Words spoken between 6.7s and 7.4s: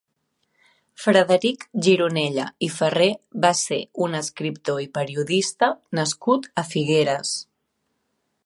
Figueres.